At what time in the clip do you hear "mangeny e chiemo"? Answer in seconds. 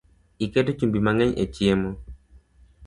1.05-1.89